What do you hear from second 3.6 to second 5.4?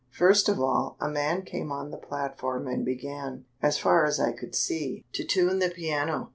as far as I could see, to